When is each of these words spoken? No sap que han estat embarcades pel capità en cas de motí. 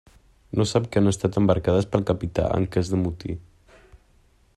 No 0.59 0.63
sap 0.69 0.85
que 0.95 1.01
han 1.01 1.09
estat 1.11 1.37
embarcades 1.41 1.89
pel 1.97 2.07
capità 2.11 2.47
en 2.57 2.65
cas 2.77 2.91
de 2.95 3.01
motí. 3.03 3.37